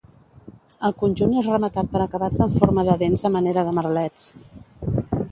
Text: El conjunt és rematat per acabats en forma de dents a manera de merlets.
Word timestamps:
El 0.87 0.93
conjunt 1.01 1.35
és 1.41 1.49
rematat 1.51 1.91
per 1.91 2.01
acabats 2.05 2.41
en 2.45 2.55
forma 2.63 2.85
de 2.87 2.95
dents 3.01 3.25
a 3.29 3.31
manera 3.35 3.65
de 3.67 3.75
merlets. 3.81 4.25